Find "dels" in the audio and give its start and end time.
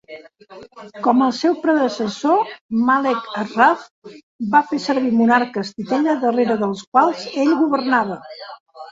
6.63-6.81